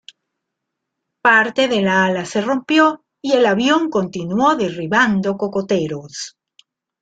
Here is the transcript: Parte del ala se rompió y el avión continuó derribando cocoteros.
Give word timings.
Parte 1.21 1.67
del 1.67 1.87
ala 1.87 2.25
se 2.25 2.41
rompió 2.41 3.05
y 3.21 3.33
el 3.33 3.45
avión 3.45 3.91
continuó 3.91 4.55
derribando 4.55 5.37
cocoteros. 5.37 6.39